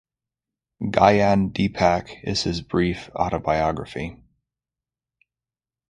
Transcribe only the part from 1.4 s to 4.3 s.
Dipak is his brief autobiography.